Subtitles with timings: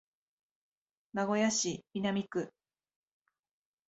[1.13, 2.51] 名古屋市南区